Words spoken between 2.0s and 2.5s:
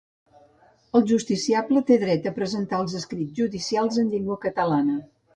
dret a